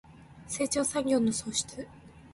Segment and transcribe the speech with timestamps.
[0.47, 1.87] 成長産業の創出